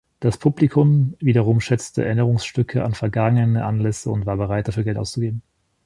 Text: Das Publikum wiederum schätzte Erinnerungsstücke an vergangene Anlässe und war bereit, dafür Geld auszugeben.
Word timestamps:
Das 0.19 0.39
Publikum 0.39 1.13
wiederum 1.19 1.59
schätzte 1.59 2.03
Erinnerungsstücke 2.03 2.83
an 2.83 2.95
vergangene 2.95 3.63
Anlässe 3.63 4.09
und 4.09 4.25
war 4.25 4.35
bereit, 4.37 4.67
dafür 4.67 4.83
Geld 4.83 4.97
auszugeben. 4.97 5.43